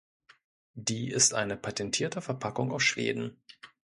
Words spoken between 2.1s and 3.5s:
Verpackung aus Schweden.